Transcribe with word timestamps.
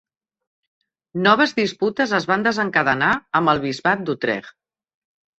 Noves 1.25 1.51
disputes 1.59 2.13
es 2.19 2.25
van 2.31 2.45
desencadenar 2.47 3.09
amb 3.41 3.53
el 3.53 3.61
bisbat 3.67 4.01
d'Utrecht. 4.09 4.57